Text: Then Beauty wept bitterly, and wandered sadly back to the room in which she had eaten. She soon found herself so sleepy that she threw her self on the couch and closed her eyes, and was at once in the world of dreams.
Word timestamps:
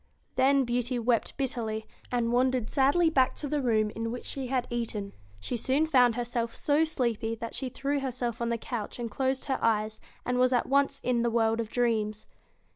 Then 0.35 0.63
Beauty 0.63 0.97
wept 0.97 1.37
bitterly, 1.37 1.85
and 2.11 2.31
wandered 2.31 2.71
sadly 2.71 3.11
back 3.11 3.35
to 3.35 3.47
the 3.47 3.61
room 3.61 3.91
in 3.91 4.09
which 4.11 4.25
she 4.25 4.47
had 4.47 4.65
eaten. 4.71 5.13
She 5.39 5.55
soon 5.55 5.85
found 5.85 6.15
herself 6.15 6.55
so 6.55 6.83
sleepy 6.85 7.35
that 7.35 7.53
she 7.53 7.69
threw 7.69 7.99
her 7.99 8.11
self 8.11 8.41
on 8.41 8.49
the 8.49 8.57
couch 8.57 8.97
and 8.97 9.11
closed 9.11 9.45
her 9.45 9.59
eyes, 9.63 10.01
and 10.25 10.39
was 10.39 10.53
at 10.53 10.65
once 10.65 11.01
in 11.03 11.21
the 11.21 11.29
world 11.29 11.59
of 11.59 11.69
dreams. 11.69 12.25